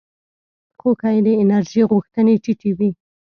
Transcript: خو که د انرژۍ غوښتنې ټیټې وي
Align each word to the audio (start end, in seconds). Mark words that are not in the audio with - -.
خو 0.79 0.89
که 1.01 1.09
د 1.25 1.27
انرژۍ 1.41 1.81
غوښتنې 1.91 2.33
ټیټې 2.43 2.71
وي 2.77 2.89